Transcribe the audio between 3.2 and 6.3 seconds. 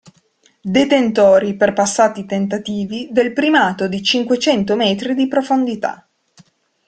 primato di cinquecento metri di profondità.